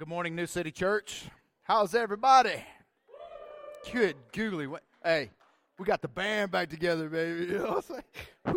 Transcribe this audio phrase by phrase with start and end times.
[0.00, 1.24] Good morning, New City Church.
[1.60, 2.64] How's everybody?
[3.92, 4.66] Good googly.
[5.04, 5.30] Hey,
[5.78, 7.54] we got the band back together, baby.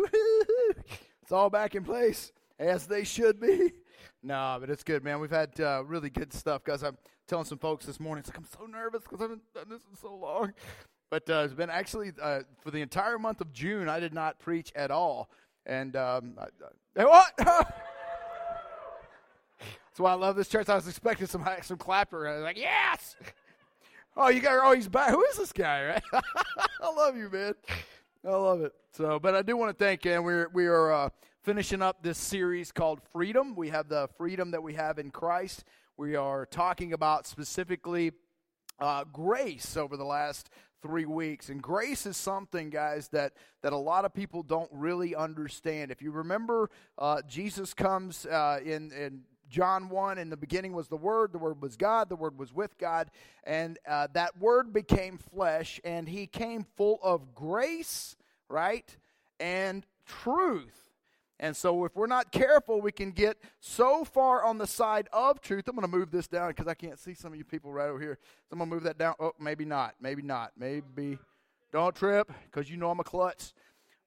[1.22, 3.74] It's all back in place as they should be.
[4.22, 5.20] No, but it's good, man.
[5.20, 6.82] We've had uh, really good stuff, guys.
[6.82, 6.96] I'm
[7.28, 8.20] telling some folks this morning.
[8.20, 10.54] It's like I'm so nervous because I haven't done this in so long.
[11.10, 13.90] But uh, it's been actually uh, for the entire month of June.
[13.90, 15.28] I did not preach at all,
[15.66, 17.74] and um, I, I, what?
[19.94, 20.68] That's why I love this church.
[20.68, 22.26] I was expecting some some clapper.
[22.26, 23.14] I was like, yes.
[24.16, 24.60] Oh, you got.
[24.64, 25.10] Oh, he's back.
[25.10, 25.86] Who is this guy?
[25.86, 26.02] Right?
[26.80, 27.54] I love you, man.
[28.24, 28.72] I love it.
[28.92, 30.12] So, but I do want to thank you.
[30.12, 31.08] And we're we are uh,
[31.42, 33.56] finishing up this series called Freedom.
[33.56, 35.64] We have the freedom that we have in Christ.
[35.96, 38.12] We are talking about specifically
[38.78, 40.48] uh, grace over the last
[40.80, 41.48] three weeks.
[41.48, 43.32] And grace is something, guys, that,
[43.62, 45.90] that a lot of people don't really understand.
[45.90, 49.22] If you remember, uh, Jesus comes uh, in, in
[49.54, 52.52] John 1, in the beginning was the Word, the Word was God, the Word was
[52.52, 53.08] with God,
[53.44, 58.16] and uh, that Word became flesh, and He came full of grace,
[58.48, 58.96] right,
[59.38, 60.90] and truth.
[61.38, 65.40] And so, if we're not careful, we can get so far on the side of
[65.40, 65.68] truth.
[65.68, 67.88] I'm going to move this down because I can't see some of you people right
[67.88, 68.18] over here.
[68.48, 69.14] So, I'm going to move that down.
[69.20, 69.94] Oh, maybe not.
[70.00, 70.50] Maybe not.
[70.58, 71.16] Maybe.
[71.72, 73.54] Don't trip because you know I'm a klutz.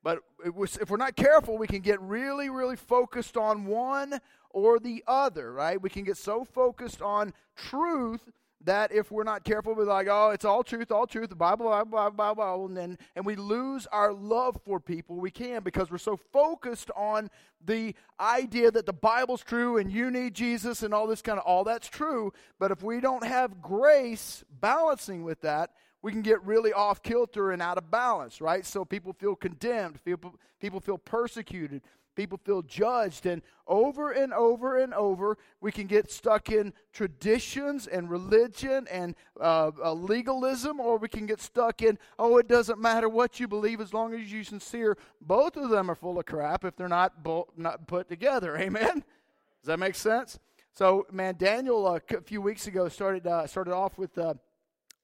[0.04, 4.20] But if we're not careful, we can get really, really focused on one
[4.52, 5.82] or the other, right?
[5.82, 8.22] We can get so focused on truth
[8.64, 11.70] that if we're not careful, we're like, oh, it's all truth, all truth, the Bible,
[11.70, 15.18] Bible, Bible, Bible, and then and we lose our love for people.
[15.18, 17.30] We can because we're so focused on
[17.64, 21.46] the idea that the Bible's true and you need Jesus and all this kind of
[21.46, 22.34] all that's true.
[22.60, 27.52] But if we don't have grace balancing with that, we can get really off kilter
[27.52, 28.66] and out of balance, right?
[28.66, 31.82] So people feel condemned, people people feel persecuted,
[32.18, 33.26] people feel judged.
[33.26, 39.16] And over and over and over, we can get stuck in traditions and religion and
[39.40, 43.48] uh, uh, legalism, or we can get stuck in, oh, it doesn't matter what you
[43.48, 44.98] believe as long as you're sincere.
[45.22, 48.58] Both of them are full of crap if they're not, bo- not put together.
[48.60, 49.04] Amen?
[49.62, 50.40] Does that make sense?
[50.74, 54.36] So, man, Daniel uh, a few weeks ago started uh, started off with uh,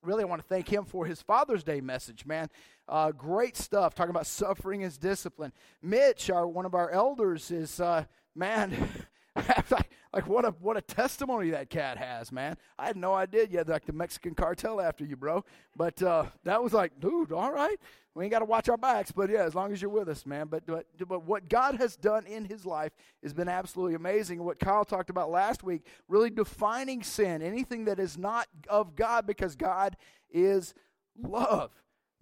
[0.04, 2.50] really, I want to thank him for his Father's Day message, man.
[2.88, 5.52] Uh, great stuff, talking about suffering as discipline.
[5.82, 8.06] Mitch, our one of our elders, is uh,
[8.36, 8.76] man.
[10.14, 12.56] like what a what a testimony that cat has, man.
[12.78, 15.44] I had no idea you had like the Mexican cartel after you, bro.
[15.76, 17.78] But uh, that was like, dude, all right.
[18.16, 20.26] We ain't got to watch our backs, but yeah, as long as you're with us,
[20.26, 20.48] man.
[20.48, 22.92] But, but but what God has done in His life
[23.24, 24.44] has been absolutely amazing.
[24.44, 29.26] What Kyle talked about last week, really defining sin, anything that is not of God,
[29.26, 29.98] because God
[30.32, 30.76] is
[31.20, 31.72] love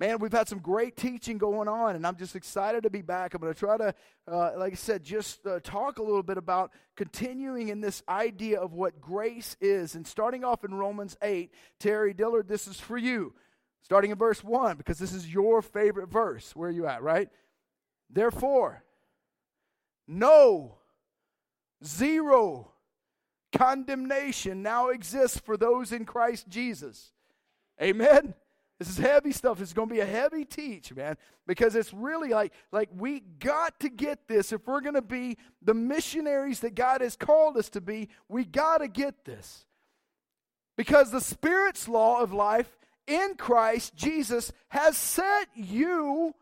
[0.02, 3.36] man, we've had some great teaching going on, and I'm just excited to be back.
[3.36, 3.94] I'm going to try to,
[4.28, 8.60] uh, like I said, just uh, talk a little bit about continuing in this idea
[8.60, 9.94] of what grace is.
[9.94, 13.36] And starting off in Romans 8, Terry Dillard, this is for you.
[13.82, 16.56] Starting in verse 1, because this is your favorite verse.
[16.56, 17.30] Where are you at, right?
[18.10, 18.84] Therefore,
[20.08, 20.78] no,
[21.84, 22.72] zero
[23.52, 27.12] condemnation now exists for those in Christ Jesus.
[27.82, 28.34] Amen.
[28.80, 29.62] This is heavy stuff.
[29.62, 31.16] It's going to be a heavy teach, man,
[31.46, 35.38] because it's really like like we got to get this if we're going to be
[35.62, 38.10] the missionaries that God has called us to be.
[38.28, 39.66] We got to get this.
[40.78, 42.76] Because the spirit's law of life
[43.08, 46.34] in Christ Jesus has set you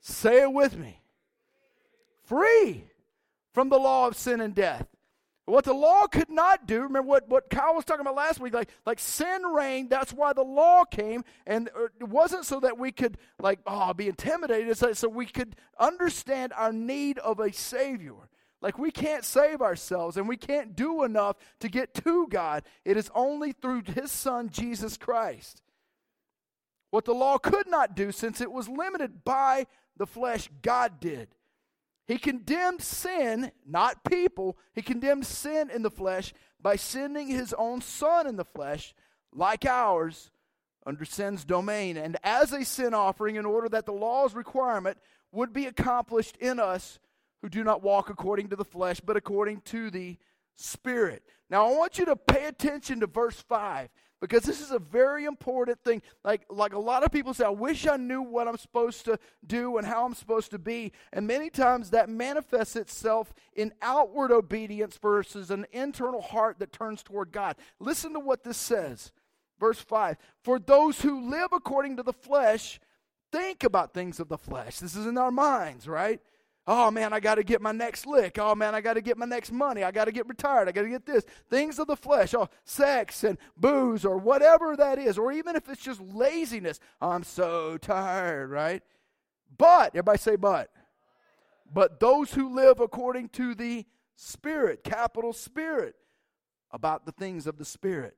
[0.00, 1.00] say it with me.
[2.24, 2.84] Free
[3.52, 4.86] from the law of sin and death.
[5.44, 8.54] What the law could not do, remember what, what Kyle was talking about last week,
[8.54, 11.68] like, like sin reigned, that's why the law came, and
[12.00, 15.56] it wasn't so that we could, like, oh, be intimidated, it's like so we could
[15.80, 18.14] understand our need of a Savior.
[18.62, 22.62] Like, we can't save ourselves, and we can't do enough to get to God.
[22.84, 25.60] It is only through His Son, Jesus Christ.
[26.90, 31.34] What the law could not do, since it was limited by the flesh, God did.
[32.06, 34.56] He condemned sin, not people.
[34.74, 38.94] He condemned sin in the flesh by sending his own son in the flesh,
[39.32, 40.30] like ours,
[40.84, 44.98] under sin's domain, and as a sin offering, in order that the law's requirement
[45.32, 46.98] would be accomplished in us
[47.42, 50.16] who do not walk according to the flesh, but according to the
[50.56, 51.24] Spirit.
[51.50, 53.88] Now, I want you to pay attention to verse 5
[54.20, 56.00] because this is a very important thing.
[56.24, 59.18] Like, like a lot of people say, I wish I knew what I'm supposed to
[59.44, 60.92] do and how I'm supposed to be.
[61.12, 67.02] And many times that manifests itself in outward obedience versus an internal heart that turns
[67.02, 67.56] toward God.
[67.80, 69.10] Listen to what this says.
[69.58, 72.78] Verse 5 For those who live according to the flesh
[73.32, 74.78] think about things of the flesh.
[74.78, 76.20] This is in our minds, right?
[76.66, 78.38] Oh man, I got to get my next lick.
[78.38, 79.82] Oh man, I got to get my next money.
[79.82, 80.68] I got to get retired.
[80.68, 81.24] I got to get this.
[81.50, 85.68] Things of the flesh, oh, sex and booze or whatever that is, or even if
[85.68, 86.78] it's just laziness.
[87.00, 88.82] I'm so tired, right?
[89.58, 90.70] But, everybody say, but.
[91.72, 93.84] But those who live according to the
[94.14, 95.96] Spirit, capital Spirit,
[96.70, 98.16] about the things of the Spirit.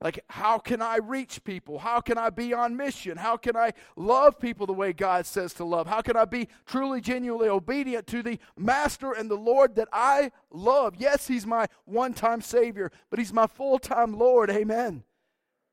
[0.00, 1.78] Like, how can I reach people?
[1.78, 3.16] How can I be on mission?
[3.16, 5.86] How can I love people the way God says to love?
[5.86, 10.32] How can I be truly, genuinely obedient to the Master and the Lord that I
[10.50, 10.96] love?
[10.98, 14.50] Yes, He's my one time Savior, but He's my full time Lord.
[14.50, 15.02] Amen.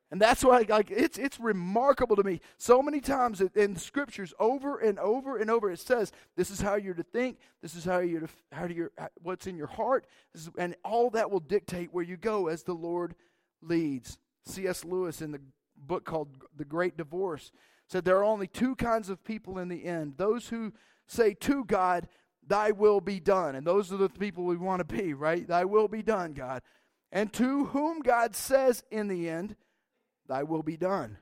[0.10, 2.40] And that's why like it's it's remarkable to me.
[2.60, 6.62] So many times in the scriptures, over and over and over, it says, "This is
[6.62, 7.40] how you're to think.
[7.64, 8.92] This is how you're to how do you
[9.24, 10.06] what's in your heart,
[10.56, 13.16] and all that will dictate where you go as the Lord
[13.64, 14.84] leads." C.S.
[14.84, 15.42] Lewis in the
[15.76, 17.52] book called The Great Divorce
[17.88, 20.74] said there are only two kinds of people in the end: those who
[21.08, 22.08] say to God,
[22.46, 25.48] "Thy will be done," and those are the people we want to be, right?
[25.48, 26.62] Thy will be done, God,
[27.12, 29.56] and to whom God says in the end
[30.28, 31.18] Thy will be done.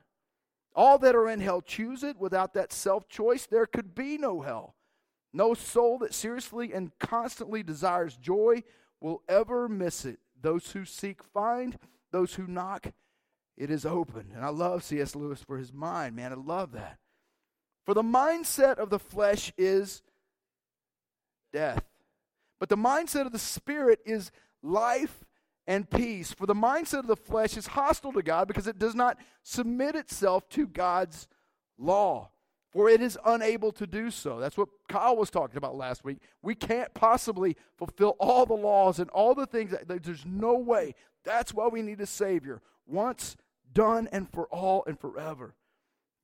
[0.74, 2.18] All that are in hell choose it.
[2.18, 4.74] Without that self choice, there could be no hell.
[5.32, 8.62] No soul that seriously and constantly desires joy
[9.00, 10.18] will ever miss it.
[10.40, 11.78] Those who seek find,
[12.12, 12.92] those who knock,
[13.56, 14.30] it is open.
[14.34, 15.16] And I love C.S.
[15.16, 16.32] Lewis for his mind, man.
[16.32, 16.98] I love that.
[17.84, 20.02] For the mindset of the flesh is
[21.52, 21.84] death,
[22.60, 24.30] but the mindset of the spirit is
[24.62, 25.24] life
[25.66, 26.32] and peace.
[26.32, 29.96] For the mindset of the flesh is hostile to God because it does not submit
[29.96, 31.26] itself to God's
[31.76, 32.30] law,
[32.72, 34.38] for it is unable to do so.
[34.40, 36.18] That's what Kyle was talking about last week.
[36.42, 39.70] We can't possibly fulfill all the laws and all the things.
[39.70, 40.94] That, there's no way.
[41.24, 42.62] That's why we need a Savior.
[42.86, 43.36] Once,
[43.72, 45.54] done, and for all and forever.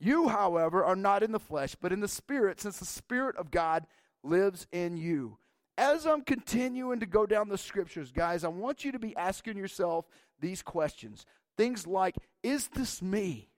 [0.00, 3.50] You, however, are not in the flesh, but in the Spirit, since the Spirit of
[3.50, 3.86] God
[4.22, 5.38] lives in you
[5.78, 9.56] as I'm continuing to go down the scriptures, guys, I want you to be asking
[9.56, 10.06] yourself
[10.40, 11.24] these questions.
[11.56, 13.48] Things like, is this me?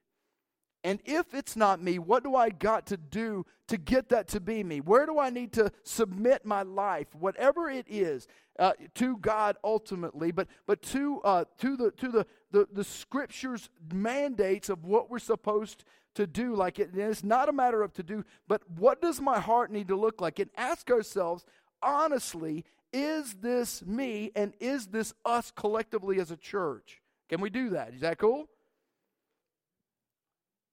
[0.83, 4.41] And if it's not me, what do I got to do to get that to
[4.41, 4.81] be me?
[4.81, 8.27] Where do I need to submit my life, whatever it is,
[8.59, 13.69] uh, to God ultimately, but but to uh, to the to the, the the scriptures
[13.93, 15.85] mandates of what we're supposed
[16.15, 16.55] to do.
[16.55, 19.89] Like it, it's not a matter of to do, but what does my heart need
[19.89, 20.39] to look like?
[20.39, 21.45] And ask ourselves,
[21.83, 27.01] honestly, is this me and is this us collectively as a church?
[27.29, 27.95] Can we do that?
[27.95, 28.49] Is that cool?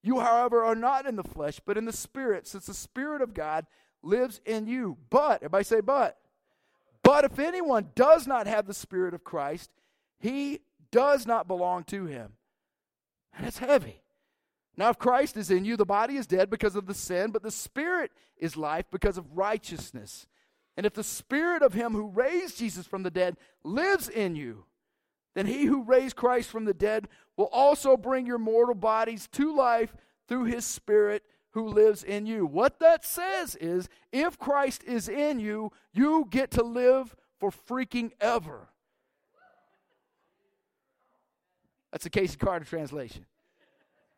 [0.08, 3.34] You, however, are not in the flesh, but in the Spirit, since the Spirit of
[3.34, 3.66] God
[4.02, 4.96] lives in you.
[5.10, 6.16] But, everybody say, but.
[7.02, 9.70] But if anyone does not have the Spirit of Christ,
[10.18, 10.60] he
[10.90, 12.32] does not belong to him.
[13.36, 14.00] And it's heavy.
[14.78, 17.42] Now, if Christ is in you, the body is dead because of the sin, but
[17.42, 20.26] the Spirit is life because of righteousness.
[20.74, 24.64] And if the spirit of him who raised Jesus from the dead lives in you,
[25.38, 27.06] then he who raised Christ from the dead
[27.36, 29.94] will also bring your mortal bodies to life
[30.26, 32.44] through his spirit who lives in you.
[32.44, 38.10] What that says is if Christ is in you, you get to live for freaking
[38.20, 38.66] ever.
[41.92, 43.24] That's a Casey Carter translation.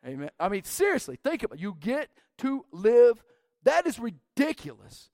[0.06, 0.30] Amen.
[0.40, 1.60] I mean, seriously, think about it.
[1.60, 2.08] You get
[2.38, 3.22] to live.
[3.64, 5.10] That is ridiculous.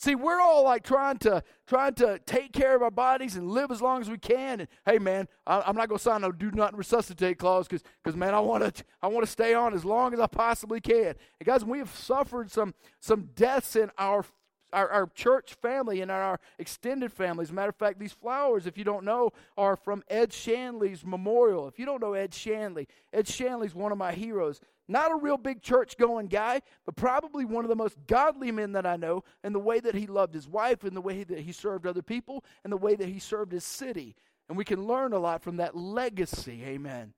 [0.00, 3.72] See, we're all like trying to trying to take care of our bodies and live
[3.72, 4.60] as long as we can.
[4.60, 8.16] And hey, man, I, am not to sign no do not resuscitate clause because because
[8.16, 11.14] man, I want to I want to stay on as long as I possibly can.
[11.40, 14.24] And guys, we have suffered some some deaths in our
[14.72, 17.42] our, our church family and our extended family.
[17.42, 21.04] As a matter of fact, these flowers, if you don't know, are from Ed Shanley's
[21.04, 21.66] memorial.
[21.66, 24.60] If you don't know Ed Shanley, Ed Shanley's one of my heroes.
[24.88, 28.72] Not a real big church going guy, but probably one of the most godly men
[28.72, 31.40] that I know, and the way that he loved his wife, and the way that
[31.40, 34.16] he served other people, and the way that he served his city.
[34.48, 36.62] And we can learn a lot from that legacy.
[36.64, 37.12] Amen.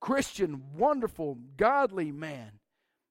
[0.00, 2.52] Christian, wonderful, godly man.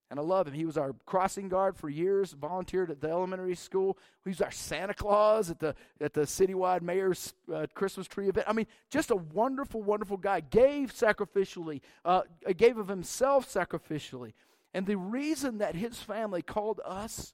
[0.10, 0.54] And I love him.
[0.54, 3.98] He was our crossing guard for years, volunteered at the elementary school.
[4.24, 8.48] He was our Santa Claus at the, at the citywide mayor's uh, Christmas tree event.
[8.48, 10.40] I mean, just a wonderful, wonderful guy.
[10.40, 12.22] Gave sacrificially, uh,
[12.56, 14.32] gave of himself sacrificially.
[14.74, 17.34] And the reason that his family called us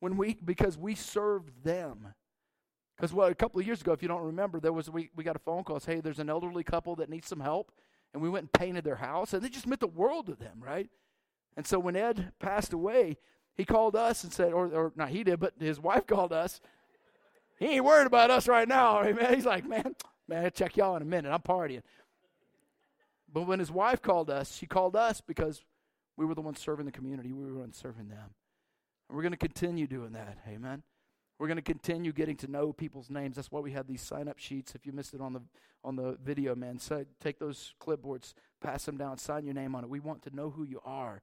[0.00, 2.14] when we, because we served them.
[2.96, 5.24] Because well, a couple of years ago, if you don't remember, there was we, we
[5.24, 5.80] got a phone call.
[5.80, 7.72] Hey, there's an elderly couple that needs some help,
[8.12, 10.58] and we went and painted their house, and it just meant the world to them,
[10.60, 10.90] right?
[11.56, 13.18] And so when Ed passed away,
[13.54, 16.60] he called us and said, or, or not he did, but his wife called us.
[17.58, 19.02] He ain't worried about us right now.
[19.04, 19.34] Amen.
[19.34, 19.94] He's like, man,
[20.28, 21.30] man, I'll check y'all in a minute.
[21.30, 21.82] I'm partying.
[23.32, 25.62] But when his wife called us, she called us because
[26.16, 27.32] we were the ones serving the community.
[27.32, 28.34] We were the ones serving them.
[29.08, 30.38] And we're going to continue doing that.
[30.48, 30.82] Amen.
[31.38, 33.36] We're going to continue getting to know people's names.
[33.36, 34.74] That's why we have these sign up sheets.
[34.74, 35.40] If you missed it on the
[35.82, 39.82] on the video, man, so take those clipboards, pass them down, sign your name on
[39.82, 39.88] it.
[39.88, 41.22] We want to know who you are.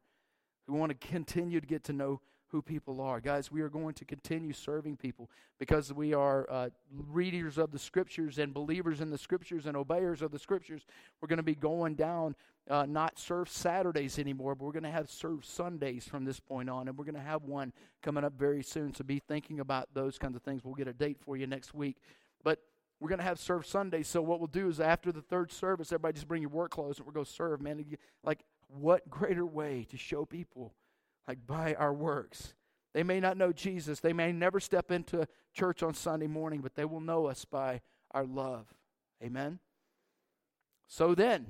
[0.67, 3.19] We want to continue to get to know who people are.
[3.19, 7.79] Guys, we are going to continue serving people because we are uh, readers of the
[7.79, 10.85] scriptures and believers in the scriptures and obeyers of the scriptures.
[11.19, 12.35] We're going to be going down,
[12.69, 16.69] uh, not serve Saturdays anymore, but we're going to have serve Sundays from this point
[16.69, 16.87] on.
[16.87, 18.93] And we're going to have one coming up very soon.
[18.93, 20.63] So be thinking about those kinds of things.
[20.63, 21.97] We'll get a date for you next week.
[22.43, 22.59] But
[23.01, 24.07] we're going to have serve Sundays.
[24.07, 26.97] So what we'll do is after the third service, everybody just bring your work clothes
[26.97, 27.85] and we'll go serve, man.
[28.23, 30.73] Like, what greater way to show people?
[31.27, 32.53] like by our works.
[32.93, 33.99] They may not know Jesus.
[33.99, 37.81] They may never step into church on Sunday morning, but they will know us by
[38.11, 38.73] our love.
[39.21, 39.59] Amen.
[40.87, 41.47] So then,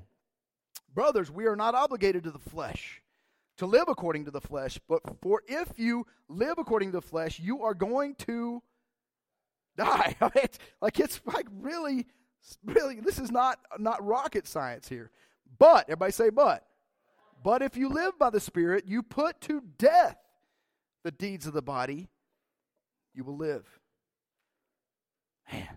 [0.94, 3.02] brothers, we are not obligated to the flesh
[3.58, 7.40] to live according to the flesh, but for if you live according to the flesh,
[7.40, 8.62] you are going to
[9.78, 10.16] die.
[10.82, 12.08] like it's like really,
[12.66, 13.00] really.
[13.00, 15.12] This is not not rocket science here.
[15.60, 16.68] But everybody say but.
[17.44, 20.18] But if you live by the Spirit, you put to death
[21.04, 22.10] the deeds of the body,
[23.14, 23.66] you will live.
[25.52, 25.68] Man.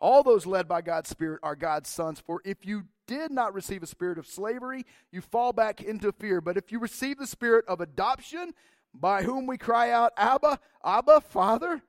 [0.00, 2.20] All those led by God's Spirit are God's sons.
[2.20, 6.40] For if you did not receive a spirit of slavery, you fall back into fear.
[6.40, 8.52] But if you receive the spirit of adoption,
[8.92, 11.82] by whom we cry out, Abba, Abba, Father,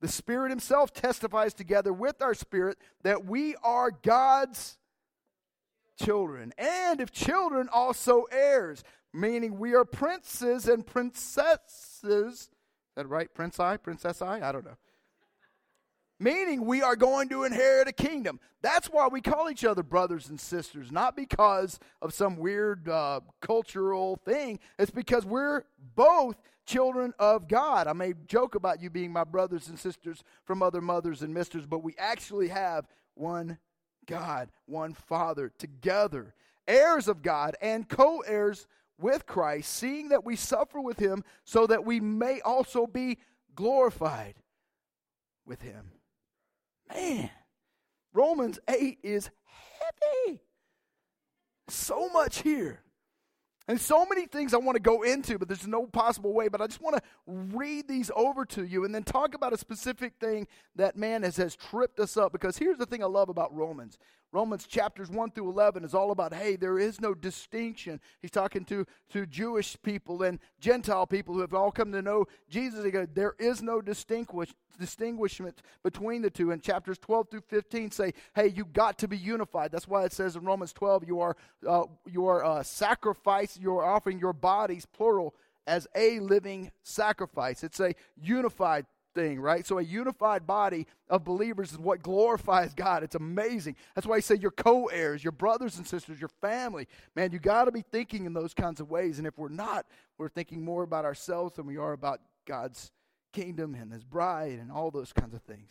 [0.00, 4.78] the Spirit Himself testifies together with our spirit that we are God's
[5.96, 6.52] children.
[6.58, 8.82] And if children, also heirs,
[9.12, 12.02] meaning we are princes and princesses.
[12.04, 12.50] Is
[12.96, 13.32] that right?
[13.32, 13.76] Prince I?
[13.76, 14.40] Princess I?
[14.40, 14.76] I don't know.
[16.20, 18.38] Meaning we are going to inherit a kingdom.
[18.62, 23.20] That's why we call each other brothers and sisters, not because of some weird uh,
[23.40, 24.60] cultural thing.
[24.78, 25.64] It's because we're
[25.96, 26.36] both
[26.66, 27.88] children of God.
[27.88, 31.66] I may joke about you being my brothers and sisters from other mothers and misters,
[31.66, 33.58] but we actually have one
[34.06, 36.34] God, one Father, together,
[36.66, 38.66] heirs of God and co heirs
[38.98, 43.18] with Christ, seeing that we suffer with him, so that we may also be
[43.54, 44.34] glorified
[45.44, 45.90] with him.
[46.92, 47.30] Man,
[48.12, 50.40] Romans 8 is heavy.
[51.68, 52.83] So much here.
[53.66, 56.48] And so many things I want to go into, but there's no possible way.
[56.48, 59.58] But I just want to read these over to you and then talk about a
[59.58, 62.32] specific thing that man has, has tripped us up.
[62.32, 63.98] Because here's the thing I love about Romans
[64.34, 68.00] Romans chapters 1 through 11 is all about, hey, there is no distinction.
[68.20, 72.26] He's talking to, to Jewish people and Gentile people who have all come to know
[72.50, 72.84] Jesus.
[72.84, 76.50] He goes, there is no distinguish, distinguishment between the two.
[76.50, 79.70] And chapters 12 through 15 say, hey, you got to be unified.
[79.70, 83.78] That's why it says in Romans 12, you are, uh, you are uh, sacrifice, you
[83.78, 85.32] are offering your bodies, plural,
[85.64, 87.62] as a living sacrifice.
[87.62, 89.66] It's a unified thing, right?
[89.66, 93.02] So a unified body of believers is what glorifies God.
[93.02, 93.76] It's amazing.
[93.94, 96.88] That's why I say your co heirs, your brothers and sisters, your family.
[97.14, 99.18] Man, you got to be thinking in those kinds of ways.
[99.18, 99.86] And if we're not,
[100.18, 102.90] we're thinking more about ourselves than we are about God's
[103.32, 105.70] kingdom and his bride and all those kinds of things.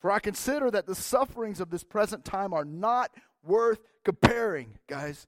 [0.00, 3.10] For I consider that the sufferings of this present time are not
[3.44, 5.26] worth comparing, guys.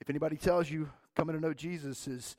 [0.00, 2.36] If anybody tells you coming to know Jesus is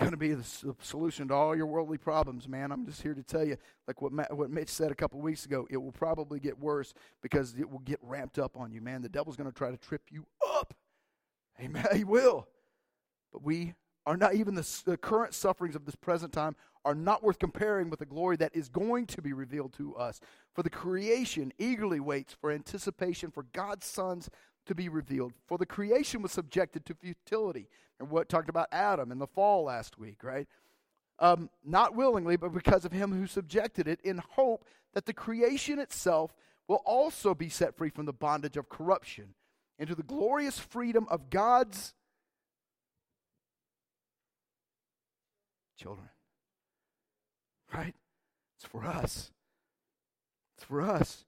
[0.00, 2.72] going to be the solution to all your worldly problems, man.
[2.72, 5.44] I'm just here to tell you, like what Matt, what Mitch said a couple weeks
[5.46, 6.92] ago, it will probably get worse
[7.22, 9.02] because it will get ramped up on you, man.
[9.02, 10.26] The devil's going to try to trip you
[10.58, 10.74] up.
[11.60, 11.86] Amen.
[11.94, 12.48] He will.
[13.32, 13.74] But we
[14.06, 17.90] are not even the, the current sufferings of this present time are not worth comparing
[17.90, 20.20] with the glory that is going to be revealed to us.
[20.54, 24.30] For the creation eagerly waits for anticipation for God's sons
[24.66, 25.32] to be revealed.
[25.46, 27.68] For the creation was subjected to futility.
[27.98, 30.46] And what talked about Adam and the fall last week, right?
[31.18, 34.64] Um, not willingly, but because of him who subjected it, in hope
[34.94, 36.34] that the creation itself
[36.66, 39.34] will also be set free from the bondage of corruption
[39.78, 41.94] into the glorious freedom of God's
[45.78, 46.08] children.
[47.74, 47.94] Right?
[48.56, 49.30] It's for us.
[50.56, 51.24] It's for us.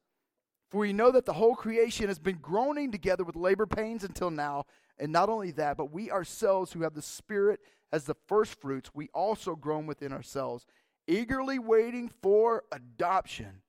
[0.72, 4.30] For we know that the whole creation has been groaning together with labor pains until
[4.30, 4.64] now.
[4.98, 7.60] And not only that, but we ourselves who have the Spirit
[7.92, 10.64] as the first fruits, we also groan within ourselves,
[11.06, 13.60] eagerly waiting for adoption,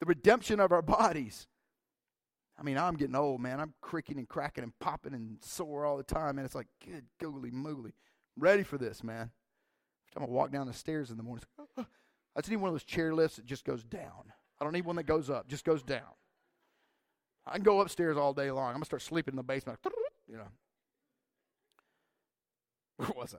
[0.00, 1.48] the redemption of our bodies.
[2.58, 3.60] I mean, I'm getting old, man.
[3.60, 7.04] I'm cricking and cracking and popping and sore all the time, and it's like, good
[7.20, 7.92] googly moogly.
[8.36, 9.30] I'm ready for this, man.
[10.16, 11.44] I'm gonna walk down the stairs in the morning.
[11.76, 14.32] I just need one of those chair lifts that just goes down.
[14.60, 16.02] I don't need one that goes up, just goes down.
[17.46, 18.68] I can go upstairs all day long.
[18.68, 19.78] I'm going to start sleeping in the basement.
[20.28, 20.48] You know.
[22.96, 23.38] Where was I?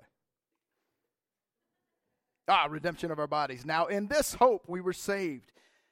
[2.47, 3.65] Ah, redemption of our bodies.
[3.65, 5.51] Now, in this hope we were saved.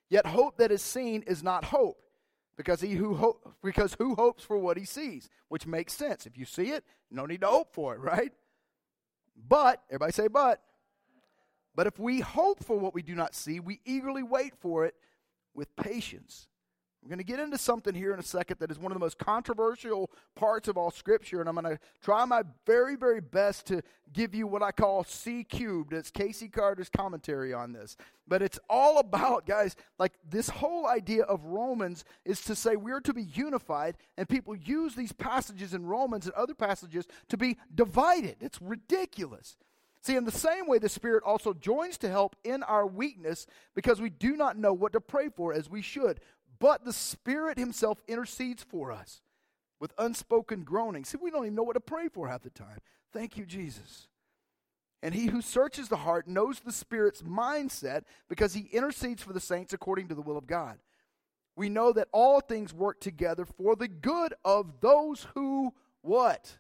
[0.10, 2.02] Yet hope that is seen is not hope,
[2.56, 6.26] because he who hope, because who hopes for what he sees, which makes sense.
[6.26, 8.32] If you see it, no need to hope for it, right?
[9.36, 10.62] But everybody say but.
[11.76, 14.96] But if we hope for what we do not see, we eagerly wait for it
[15.56, 16.48] with patience.
[17.06, 19.06] We're going to get into something here in a second that is one of the
[19.06, 23.68] most controversial parts of all Scripture, and I'm going to try my very, very best
[23.68, 25.94] to give you what I call C cubed.
[25.94, 27.96] It's Casey Carter's commentary on this.
[28.28, 33.02] But it's all about, guys, like this whole idea of Romans is to say we're
[33.02, 37.58] to be unified, and people use these passages in Romans and other passages to be
[37.76, 38.38] divided.
[38.42, 39.58] It's ridiculous.
[40.06, 44.00] See, in the same way, the Spirit also joins to help in our weakness because
[44.00, 46.20] we do not know what to pray for as we should
[46.60, 49.22] but the Spirit Himself intercedes for us
[49.80, 51.04] with unspoken groaning.
[51.04, 52.80] See, we don't even know what to pray for half the time.
[53.14, 54.08] Thank you, Jesus.
[55.04, 59.40] And he who searches the heart knows the Spirit's mindset because he intercedes for the
[59.40, 60.80] saints according to the will of God.
[61.56, 66.58] We know that all things work together for the good of those who what?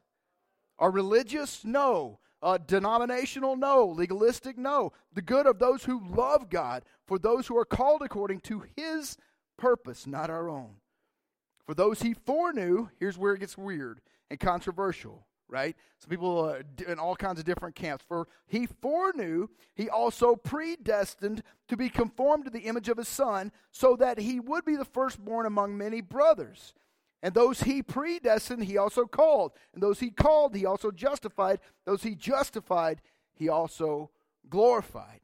[0.78, 1.64] Are religious?
[1.64, 2.20] No.
[2.46, 3.56] Uh, denominational?
[3.56, 3.88] No.
[3.88, 4.56] Legalistic?
[4.56, 4.94] No.
[5.12, 9.18] The good of those who love God, for those who are called according to his
[9.58, 10.76] purpose, not our own.
[11.66, 14.00] For those he foreknew, here's where it gets weird
[14.30, 15.76] and controversial, right?
[15.98, 18.06] Some people uh, in all kinds of different camps.
[18.08, 23.52] For he foreknew, he also predestined to be conformed to the image of his son,
[23.72, 26.76] so that he would be the firstborn among many brothers.
[27.26, 29.54] And those he predestined, he also called.
[29.74, 31.60] And those he called, he also justified.
[31.84, 33.02] Those he justified,
[33.34, 34.12] he also
[34.48, 35.22] glorified.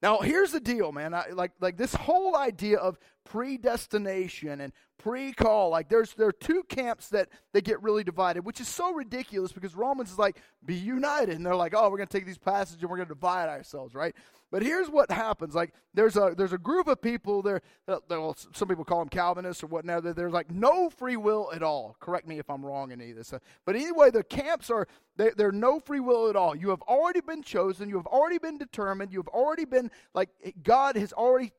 [0.00, 1.12] Now, here's the deal, man.
[1.12, 6.62] I, like, like this whole idea of predestination and pre-call, like there's there are two
[6.66, 10.76] camps that they get really divided, which is so ridiculous because Romans is like, be
[10.76, 13.94] united, and they're like, oh, we're gonna take these passages and we're gonna divide ourselves,
[13.94, 14.14] right?
[14.50, 17.60] But here's what happens: like there's a there's a group of people there.
[17.86, 20.04] Well, some people call them Calvinists or whatnot.
[20.16, 21.96] There's like no free will at all.
[22.00, 23.32] Correct me if I'm wrong in of this.
[23.32, 26.56] Uh, but anyway, the camps are they, they're no free will at all.
[26.56, 27.88] You have already been chosen.
[27.88, 29.12] You have already been determined.
[29.12, 30.30] You have already been like
[30.62, 31.52] God has already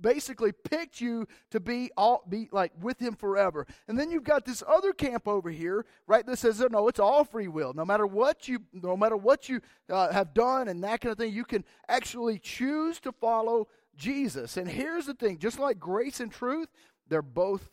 [0.00, 3.66] basically picked you to be all be like with him forever.
[3.88, 6.24] And then you've got this other camp over here, right?
[6.26, 7.72] That says, no, it's all free will.
[7.72, 11.18] No matter what you, no matter what you uh, have done and that kind of
[11.18, 14.56] thing, you can actually choose to follow Jesus.
[14.56, 16.68] And here's the thing: just like grace and truth,
[17.08, 17.68] they're both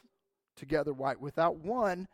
[0.55, 0.93] together.
[0.93, 1.19] Right?
[1.19, 2.07] Without one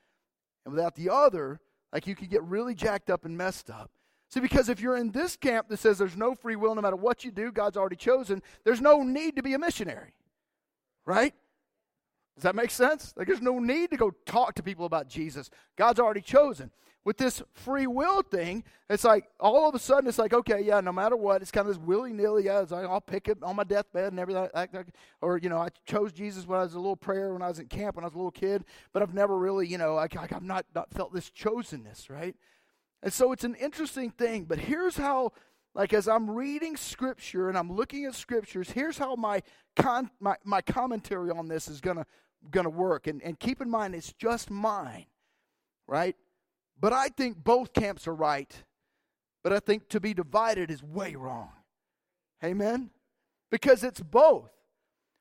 [0.65, 1.59] and without the other,
[1.91, 3.91] like you can get really jacked up and messed up.
[4.35, 6.97] See, because if you're in this camp that says there's no free will no matter
[6.97, 10.13] what you do, God's already chosen, there's no need to be a missionary.
[11.05, 11.33] Right?
[12.35, 13.13] Does that make sense?
[13.15, 15.49] Like, there's no need to go talk to people about Jesus.
[15.77, 16.71] God's already chosen.
[17.05, 20.81] With this free will thing, it's like all of a sudden it's like, okay, yeah,
[20.81, 22.43] no matter what, it's kind of this willy nilly.
[22.43, 24.49] Yeah, like, I'll pick it on my deathbed and everything.
[24.53, 24.87] Like, like,
[25.21, 27.59] or, you know, I chose Jesus when I was a little prayer when I was
[27.59, 30.43] in camp when I was a little kid, but I've never really, you know, I've
[30.43, 32.35] not, not felt this chosenness, right?
[33.05, 35.31] And so it's an interesting thing, but here's how
[35.75, 39.43] like as I'm reading scripture and I'm looking at scriptures, here's how my
[39.75, 42.07] con, my, my commentary on this is gonna
[42.49, 43.05] gonna work.
[43.05, 45.05] And and keep in mind it's just mine,
[45.85, 46.15] right?
[46.79, 48.51] But I think both camps are right.
[49.43, 51.51] But I think to be divided is way wrong.
[52.43, 52.89] Amen?
[53.51, 54.49] Because it's both.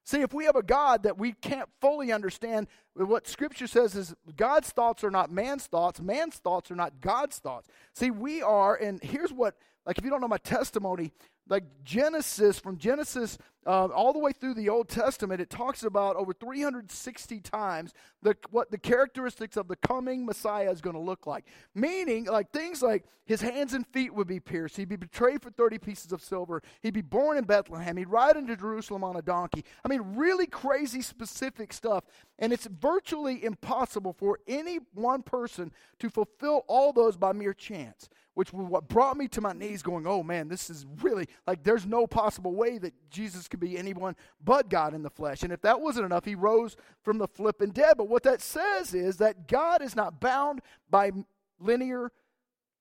[0.05, 4.15] See, if we have a God that we can't fully understand, what Scripture says is
[4.37, 7.69] God's thoughts are not man's thoughts, man's thoughts are not God's thoughts.
[7.95, 11.11] See, we are, and here's what, like, if you don't know my testimony,
[11.49, 16.17] like Genesis, from Genesis uh, all the way through the Old Testament, it talks about
[16.17, 21.27] over 360 times the, what the characteristics of the coming Messiah is going to look
[21.27, 21.45] like.
[21.75, 25.51] Meaning, like things like his hands and feet would be pierced, he'd be betrayed for
[25.51, 29.23] 30 pieces of silver, he'd be born in Bethlehem, he'd ride into Jerusalem on a
[29.23, 29.65] donkey.
[29.85, 32.05] I mean, really crazy specific stuff.
[32.39, 38.09] And it's virtually impossible for any one person to fulfill all those by mere chance
[38.35, 41.87] which what brought me to my knees going, oh man, this is really like there's
[41.87, 45.43] no possible way that Jesus could be anyone but God in the flesh.
[45.43, 47.97] And if that wasn't enough, he rose from the flipping dead.
[47.97, 51.13] But what that says is that God is not bound by
[51.61, 52.11] linear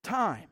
[0.04, 0.48] time.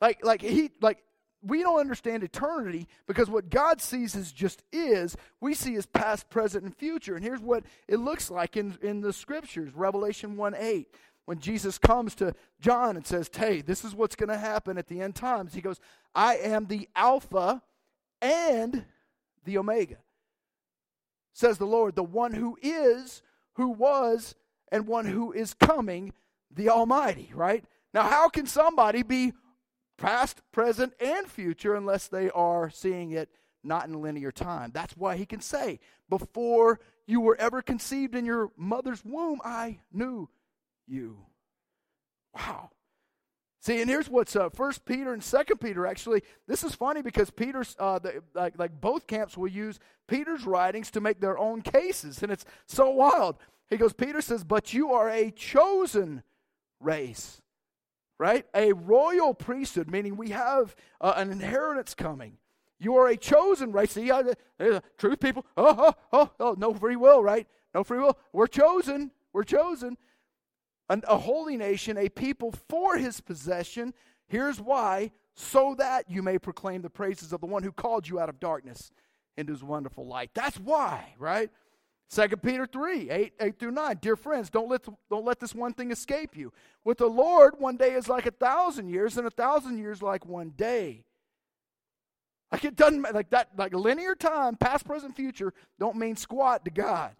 [0.00, 1.02] Like, like he, like,
[1.42, 6.28] we don't understand eternity because what God sees is just is, we see as past,
[6.28, 7.14] present, and future.
[7.16, 11.78] And here's what it looks like in, in the scriptures Revelation 1 8 when Jesus
[11.78, 15.14] comes to John and says, Hey, this is what's going to happen at the end
[15.14, 15.80] times, he goes,
[16.14, 17.62] I am the Alpha
[18.20, 18.84] and
[19.44, 19.96] the Omega,
[21.32, 23.22] says the Lord, the one who is,
[23.54, 24.34] who was,
[24.70, 26.12] and one who is coming,
[26.50, 27.64] the Almighty, right?
[27.92, 29.32] Now, how can somebody be
[30.00, 33.28] past, present, and future, unless they are seeing it
[33.62, 34.70] not in linear time.
[34.72, 35.78] That's why he can say,
[36.08, 40.28] Before you were ever conceived in your mother's womb, I knew
[40.86, 41.18] you.
[42.34, 42.70] Wow.
[43.62, 45.86] See, and here's what's uh, First Peter and Second Peter.
[45.86, 50.46] Actually, this is funny because Peter's uh, the, like like both camps will use Peter's
[50.46, 53.36] writings to make their own cases, and it's so wild.
[53.68, 56.22] He goes, Peter says, "But you are a chosen
[56.80, 57.42] race,
[58.18, 58.46] right?
[58.54, 62.38] A royal priesthood, meaning we have uh, an inheritance coming.
[62.78, 63.92] You are a chosen race.
[63.92, 64.22] See, uh,
[64.96, 65.44] truth people.
[65.58, 67.46] Oh, oh, oh, oh, no free will, right?
[67.74, 68.16] No free will.
[68.32, 69.10] We're chosen.
[69.34, 69.98] We're chosen."
[71.06, 73.94] A holy nation, a people for his possession.
[74.26, 78.20] Here's why so that you may proclaim the praises of the one who called you
[78.20, 78.90] out of darkness
[79.36, 80.30] into his wonderful light.
[80.34, 81.50] That's why, right?
[82.10, 83.98] 2 Peter 3, 8, 8 through 9.
[84.02, 86.52] Dear friends, don't let, don't let this one thing escape you.
[86.84, 90.26] With the Lord, one day is like a thousand years, and a thousand years like
[90.26, 91.04] one day.
[92.50, 96.70] Like it doesn't like that, like linear time, past, present, future, don't mean squat to
[96.72, 97.12] God.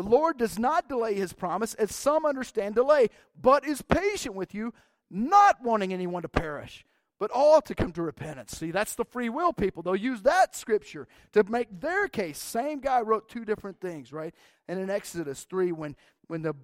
[0.00, 4.54] The Lord does not delay his promise, as some understand delay, but is patient with
[4.54, 4.72] you,
[5.10, 6.86] not wanting anyone to perish,
[7.18, 8.56] but all to come to repentance.
[8.56, 9.82] See, that's the free will people.
[9.82, 12.38] They'll use that scripture to make their case.
[12.38, 14.34] Same guy wrote two different things, right?
[14.68, 15.96] And in Exodus 3, when
[16.28, 16.54] when the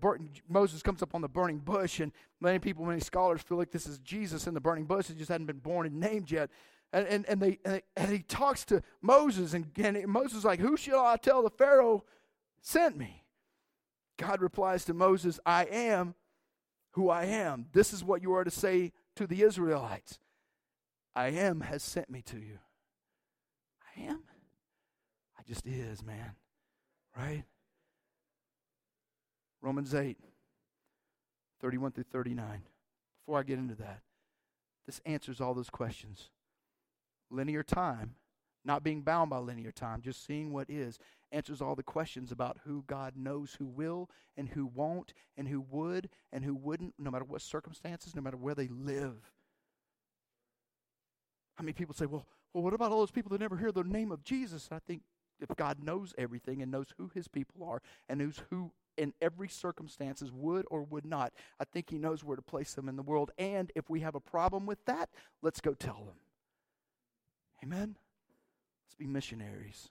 [0.48, 3.86] Moses comes up on the burning bush, and many people, many scholars feel like this
[3.86, 5.08] is Jesus in the burning bush.
[5.08, 6.48] He just hadn't been born and named yet.
[6.90, 7.58] And, and, and, they,
[7.96, 11.50] and he talks to Moses, and, and Moses is like, Who shall I tell the
[11.50, 12.02] Pharaoh
[12.62, 13.24] sent me?
[14.18, 16.14] God replies to Moses, I am
[16.92, 17.66] who I am.
[17.72, 20.18] This is what you are to say to the Israelites
[21.14, 22.58] I am has sent me to you.
[23.96, 24.22] I am?
[25.38, 26.32] I just is, man.
[27.16, 27.44] Right?
[29.62, 30.18] Romans 8,
[31.60, 32.62] 31 through 39.
[33.24, 34.02] Before I get into that,
[34.86, 36.30] this answers all those questions.
[37.30, 38.14] Linear time,
[38.64, 40.98] not being bound by linear time, just seeing what is,
[41.32, 45.60] answers all the questions about who God knows who will and who won't and who
[45.60, 49.32] would and who wouldn't, no matter what circumstances, no matter where they live.
[51.58, 53.82] I mean, people say, well, well, what about all those people that never hear the
[53.82, 54.68] name of Jesus?
[54.70, 55.02] I think
[55.40, 59.48] if God knows everything and knows who his people are and knows who in every
[59.48, 63.02] circumstances would or would not, I think he knows where to place them in the
[63.02, 63.30] world.
[63.38, 65.10] And if we have a problem with that,
[65.42, 66.16] let's go tell them.
[67.62, 67.96] Amen?
[68.86, 69.90] Let's be missionaries.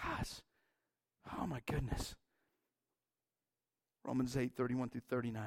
[0.00, 0.42] Guys,
[1.38, 2.14] oh my goodness.
[4.04, 5.42] Romans 8, 31 through 39.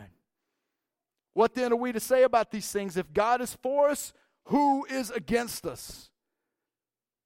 [1.34, 2.95] What then are we to say about these things?
[2.95, 4.13] If God is for us,
[4.45, 6.10] who is against us?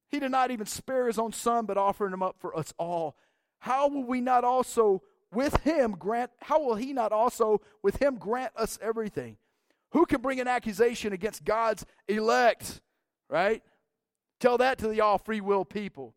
[0.10, 3.15] He did not even spare his own son, but offered him up for us all.
[3.60, 8.15] How will we not also with him grant, how will he not also with him
[8.15, 9.38] grant us everything?
[9.91, 12.82] Who can bring an accusation against God's elect?
[13.29, 13.62] Right?
[14.39, 16.15] Tell that to the all free will people.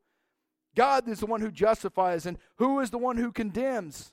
[0.75, 4.13] God is the one who justifies, and who is the one who condemns?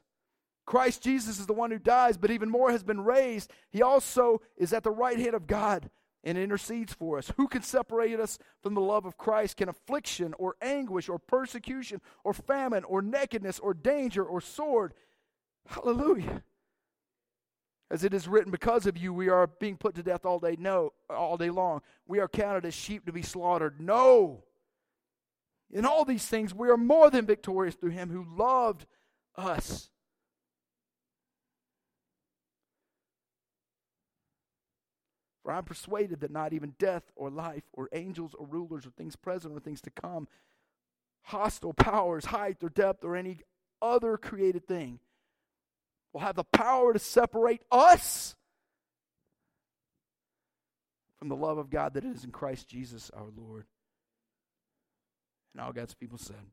[0.66, 3.52] Christ Jesus is the one who dies, but even more has been raised.
[3.72, 5.90] He also is at the right hand of God
[6.24, 7.32] and intercedes for us.
[7.38, 9.58] Who can separate us from the love of Christ?
[9.58, 14.94] Can affliction or anguish or persecution or famine or nakedness or danger or sword?
[15.66, 16.44] Hallelujah.
[17.90, 20.56] As it is written, because of you we are being put to death all day,
[20.60, 21.82] no, all day long.
[22.06, 23.82] We are counted as sheep to be slaughtered.
[23.82, 24.44] No.
[25.72, 28.86] In all these things, we are more than victorious through him who loved
[29.36, 29.90] us.
[35.44, 39.16] For I'm persuaded that not even death or life or angels or rulers or things
[39.16, 40.28] present or things to come,
[41.24, 43.40] hostile powers, height or depth or any
[43.82, 45.00] other created thing
[46.14, 48.36] will have the power to separate us
[51.18, 53.66] from the love of God that is in Christ Jesus our Lord.
[55.54, 56.46] And all God's people said.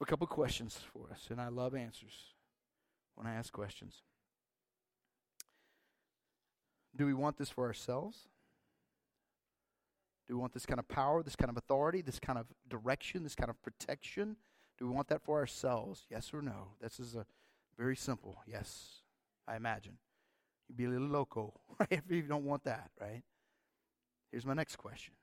[0.00, 2.32] A couple questions for us, and I love answers
[3.16, 4.02] when I ask questions.
[6.96, 8.28] Do we want this for ourselves?
[10.26, 13.24] Do we want this kind of power, this kind of authority, this kind of direction,
[13.24, 14.36] this kind of protection?
[14.78, 16.06] Do we want that for ourselves?
[16.10, 16.68] Yes or no?
[16.80, 17.26] This is a
[17.76, 19.02] very simple yes,
[19.46, 19.98] I imagine.
[20.68, 21.90] You'd be a little loco, right?
[21.90, 23.22] If you don't want that, right?
[24.30, 25.14] Here's my next question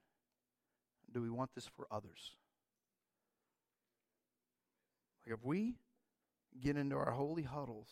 [1.13, 2.36] do we want this for others?
[5.26, 5.76] Like if we
[6.62, 7.89] get into our holy huddles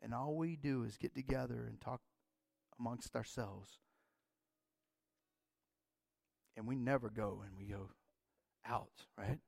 [0.00, 2.00] and all we do is get together and talk
[2.78, 3.78] amongst ourselves,
[6.56, 7.90] and we never go and we go
[8.66, 9.38] out, right?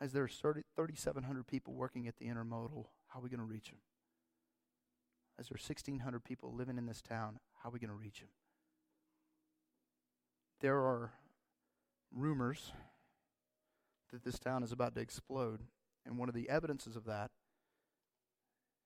[0.00, 3.68] As there are 3,700 people working at the intermodal, how are we going to reach
[3.68, 3.78] them?
[5.38, 8.20] as there are 1,600 people living in this town, how are we going to reach
[8.20, 8.28] them?
[10.60, 11.12] There are
[12.14, 12.72] rumors
[14.12, 15.60] that this town is about to explode.
[16.06, 17.30] And one of the evidences of that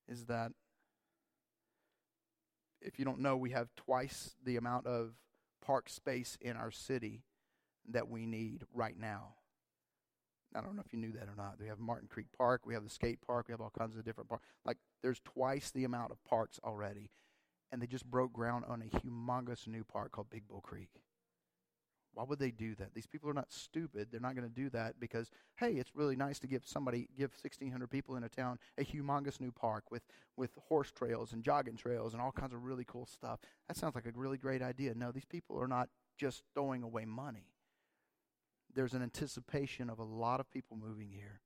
[0.09, 0.53] is that
[2.81, 5.13] if you don't know, we have twice the amount of
[5.65, 7.25] park space in our city
[7.91, 9.35] that we need right now.
[10.55, 11.57] I don't know if you knew that or not.
[11.61, 14.05] We have Martin Creek Park, we have the skate park, we have all kinds of
[14.05, 14.45] different parks.
[14.65, 17.11] Like there's twice the amount of parks already.
[17.71, 20.89] And they just broke ground on a humongous new park called Big Bull Creek.
[22.19, 22.95] Why would they do that?
[22.95, 24.09] These people are not stupid.
[24.11, 27.31] They're not going to do that because, hey, it's really nice to give somebody, give
[27.31, 30.03] 1,600 people in a town a humongous new park with,
[30.37, 33.39] with horse trails and jogging trails and all kinds of really cool stuff.
[33.69, 34.95] That sounds like a really great idea.
[34.97, 37.47] No, these people are not just throwing away money.
[38.75, 41.41] There's an anticipation of a lot of people moving here.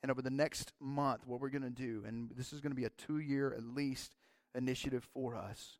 [0.00, 2.76] And over the next month, what we're going to do, and this is going to
[2.76, 4.14] be a two year at least
[4.54, 5.78] initiative for us,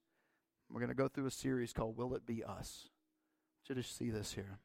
[0.68, 2.88] we're going to go through a series called Will It Be Us?
[3.66, 4.58] To just see this here.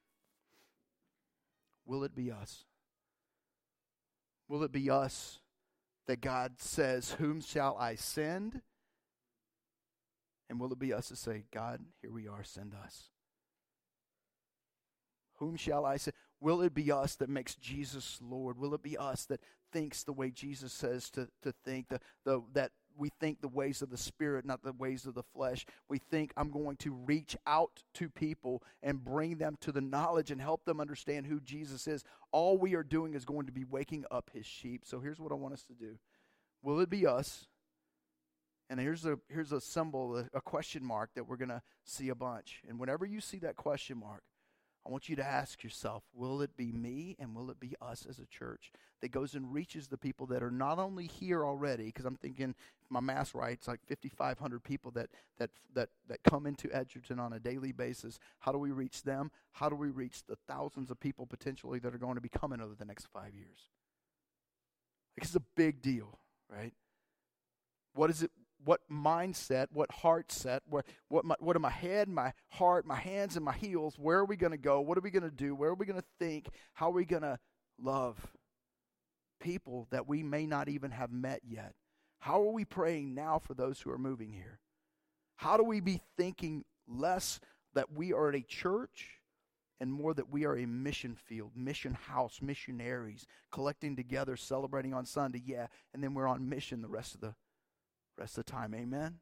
[1.86, 2.64] Will it be us?
[4.48, 5.38] Will it be us
[6.06, 8.62] that God says, Whom shall I send?
[10.50, 13.10] And will it be us to say, God, here we are, send us?
[15.36, 16.14] Whom shall I send?
[16.40, 18.58] Will it be us that makes Jesus Lord?
[18.58, 19.40] Will it be us that
[19.72, 23.80] thinks the way Jesus says to, to think, the, the, that we think the ways
[23.82, 25.64] of the Spirit, not the ways of the flesh.
[25.88, 30.30] We think I'm going to reach out to people and bring them to the knowledge
[30.30, 32.04] and help them understand who Jesus is.
[32.32, 34.82] All we are doing is going to be waking up his sheep.
[34.84, 35.98] So here's what I want us to do
[36.62, 37.46] Will it be us?
[38.70, 42.14] And here's a, here's a symbol, a, question mark that we're going to see a
[42.14, 42.60] bunch.
[42.68, 44.22] And whenever you see that question mark,
[44.88, 48.06] I want you to ask yourself will it be me and will it be us
[48.08, 48.72] as a church
[49.02, 52.54] that goes and reaches the people that are not only here already, because I'm thinking,
[52.88, 57.34] my math right, it's like 5,500 people that, that, that, that come into Edgerton on
[57.34, 58.18] a daily basis.
[58.40, 59.30] How do we reach them?
[59.52, 62.62] How do we reach the thousands of people potentially that are going to be coming
[62.62, 63.68] over the next five years?
[65.16, 66.18] Like, it's a big deal,
[66.50, 66.72] right?
[67.92, 68.30] What is it?
[68.64, 72.96] What mindset, what heart set, what, what, my, what are my head, my heart, my
[72.96, 73.94] hands, and my heels?
[73.98, 74.80] Where are we going to go?
[74.80, 75.54] What are we going to do?
[75.54, 76.48] Where are we going to think?
[76.74, 77.38] How are we going to
[77.80, 78.18] love
[79.40, 81.74] people that we may not even have met yet?
[82.20, 84.58] How are we praying now for those who are moving here?
[85.36, 87.38] How do we be thinking less
[87.74, 89.18] that we are a church
[89.80, 95.06] and more that we are a mission field, mission house, missionaries, collecting together, celebrating on
[95.06, 97.34] Sunday, yeah, and then we're on mission the rest of the
[98.18, 98.74] rest of the time.
[98.74, 99.20] Amen.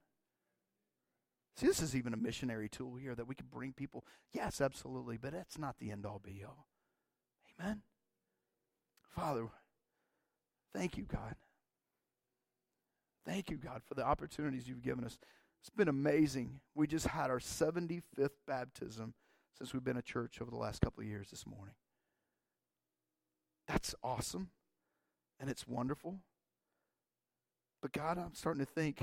[1.56, 4.04] See, this is even a missionary tool here that we can bring people.
[4.32, 6.66] Yes, absolutely, but that's not the end all be all.
[7.58, 7.82] Amen.
[9.08, 9.46] Father,
[10.74, 11.36] thank you, God.
[13.24, 15.18] Thank you, God, for the opportunities you've given us.
[15.60, 16.60] It's been amazing.
[16.74, 19.14] We just had our 75th baptism
[19.56, 21.74] since we've been a church over the last couple of years this morning.
[23.66, 24.50] That's awesome,
[25.40, 26.20] and it's wonderful.
[27.86, 28.98] But God, I'm starting to think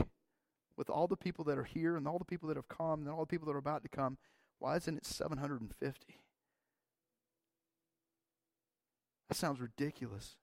[0.76, 3.10] with all the people that are here and all the people that have come and
[3.10, 4.18] all the people that are about to come,
[4.60, 6.20] why isn't it 750?
[9.30, 10.36] That sounds ridiculous.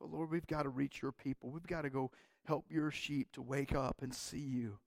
[0.00, 1.50] But Lord, we've got to reach your people.
[1.50, 2.10] We've got to go
[2.46, 4.78] help your sheep to wake up and see you.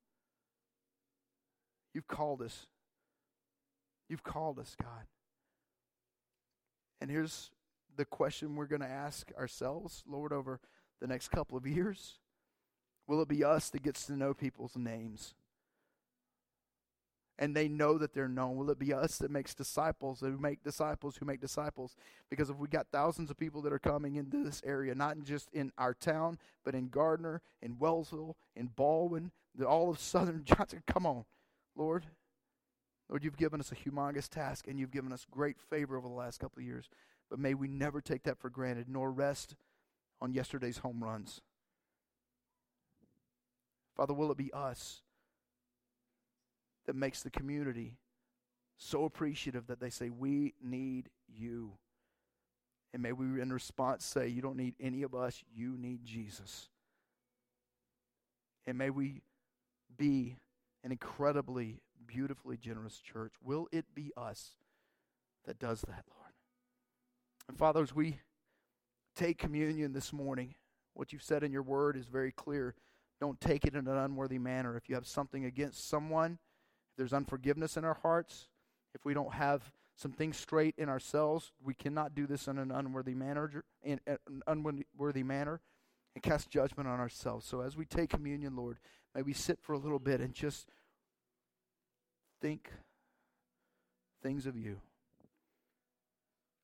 [1.93, 2.65] You've called us.
[4.09, 5.05] You've called us, God.
[6.99, 7.51] And here's
[7.95, 10.59] the question we're going to ask ourselves, Lord, over
[10.99, 12.19] the next couple of years?
[13.07, 15.33] Will it be us that gets to know people's names?
[17.39, 18.57] And they know that they're known.
[18.57, 21.95] Will it be us that makes disciples, who make disciples, who make disciples?
[22.29, 25.49] Because if we got thousands of people that are coming into this area, not just
[25.53, 29.31] in our town, but in Gardner, in Wellsville, in Baldwin,
[29.65, 31.25] all of southern Johnson, come on,
[31.75, 32.05] Lord.
[33.09, 36.13] Lord, you've given us a humongous task and you've given us great favor over the
[36.13, 36.89] last couple of years.
[37.29, 39.55] But may we never take that for granted, nor rest
[40.21, 41.41] on yesterday's home runs.
[43.95, 45.01] Father, will it be us
[46.85, 47.97] that makes the community
[48.77, 51.73] so appreciative that they say, We need you?
[52.93, 56.69] And may we, in response, say, You don't need any of us, you need Jesus.
[58.65, 59.21] And may we
[59.97, 60.37] be
[60.83, 63.33] an incredibly, beautifully generous church.
[63.43, 64.55] Will it be us
[65.45, 66.33] that does that, Lord?
[67.47, 68.19] And Father, as we
[69.15, 70.55] take communion this morning,
[70.93, 72.75] what you've said in your word is very clear.
[73.21, 74.75] Don't take it in an unworthy manner.
[74.77, 76.33] If you have something against someone,
[76.91, 78.47] if there's unforgiveness in our hearts,
[78.95, 82.71] if we don't have some things straight in ourselves, we cannot do this in an
[82.71, 83.63] unworthy manner.
[83.83, 85.61] In an unworthy manner.
[86.15, 87.45] and cast judgment on ourselves.
[87.45, 88.79] So as we take communion, Lord,
[89.15, 90.67] may we sit for a little bit and just
[92.41, 92.71] think
[94.21, 94.81] things of you.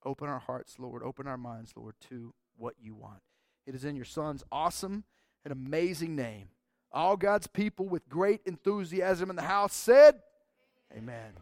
[0.05, 1.03] Open our hearts, Lord.
[1.03, 3.21] Open our minds, Lord, to what you want.
[3.65, 5.03] It is in your Son's awesome
[5.43, 6.49] and amazing name.
[6.91, 10.21] All God's people with great enthusiasm in the house said,
[10.95, 11.33] Amen.